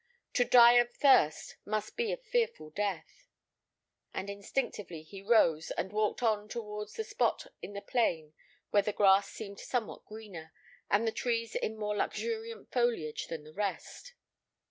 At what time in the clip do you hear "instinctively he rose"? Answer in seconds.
4.31-5.69